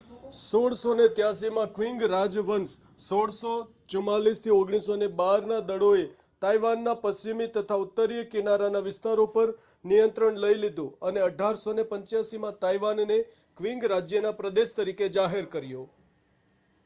1683માં 0.03 1.71
Qing 1.71 2.05
રાજવંશ 2.05 2.77
1644-1912ના 2.99 5.63
દળોએ 5.63 6.07
તાઇવાનના 6.41 6.95
પશ્ચિમી 6.95 7.49
તથા 7.49 7.75
ઉત્તરીય 7.75 8.25
કિનારાના 8.25 8.79
વિસ્તારો 8.79 9.27
પર 9.27 9.53
નિયંત્રણ 9.85 10.33
લઈ 10.37 10.49
લીધું 10.55 10.97
અને 11.01 11.21
1885માં 11.21 12.59
તાઇવાનને 12.59 13.21
ક્વિંગ 13.57 13.87
રાજ્યના 13.87 14.33
પ્રદેશ 14.33 14.71
તરીકે 14.71 15.05
જાહેર 15.09 15.45
કર્યો 15.49 15.87